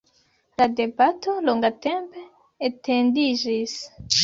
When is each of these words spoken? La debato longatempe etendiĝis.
La 0.61 0.65
debato 0.79 1.35
longatempe 1.51 2.25
etendiĝis. 2.71 3.79